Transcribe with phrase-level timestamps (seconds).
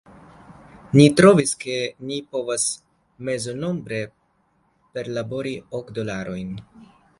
[0.99, 1.75] Ni trovis, ke
[2.11, 2.65] ni povas
[3.29, 4.01] mezonombre
[4.97, 6.61] perlabori ok dolarojn.